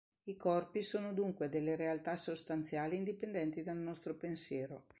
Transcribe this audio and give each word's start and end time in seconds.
I 0.23 0.35
corpi 0.35 0.81
sono 0.81 1.13
dunque 1.13 1.47
delle 1.47 1.75
realtà 1.75 2.15
sostanziali 2.15 2.95
indipendenti 2.95 3.61
dal 3.61 3.77
nostro 3.77 4.15
pensiero. 4.15 4.85